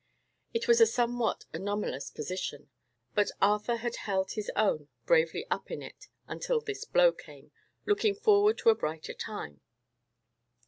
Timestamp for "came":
7.11-7.51